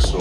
so 0.00 0.18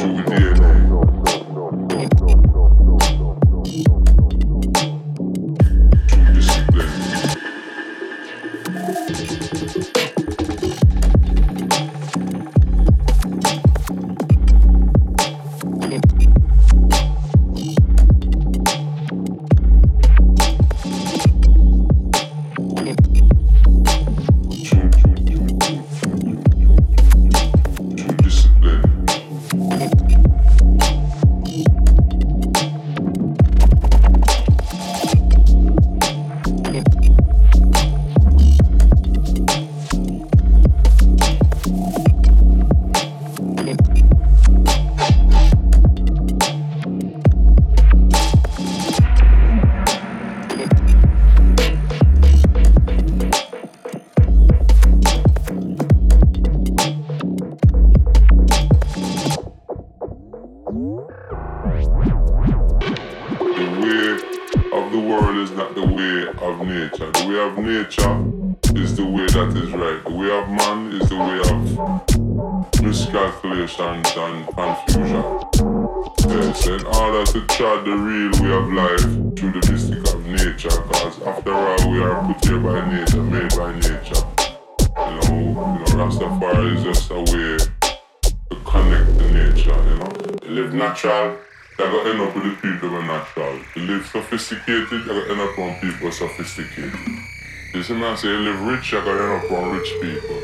They 98.20 98.30
live 98.30 98.62
rich, 98.62 98.96
I 98.96 99.06
got 99.06 99.22
end 99.22 99.46
up 99.46 99.52
on 99.52 99.78
rich 99.78 99.94
people. 100.02 100.42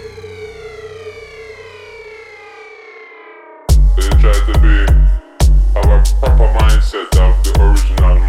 They 3.97 4.09
try 4.21 4.31
to 4.31 4.59
be 4.61 4.85
have 5.73 5.89
a 5.89 6.03
proper 6.19 6.47
mindset 6.59 7.09
of 7.17 7.43
the 7.43 7.51
original 7.59 8.22